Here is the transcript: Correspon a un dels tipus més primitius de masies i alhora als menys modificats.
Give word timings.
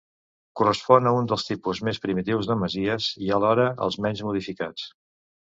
Correspon 0.59 1.09
a 1.09 1.11
un 1.17 1.29
dels 1.31 1.45
tipus 1.49 1.81
més 1.89 1.99
primitius 2.07 2.49
de 2.53 2.57
masies 2.63 3.11
i 3.27 3.31
alhora 3.37 3.69
als 3.87 4.01
menys 4.09 4.27
modificats. 4.31 4.91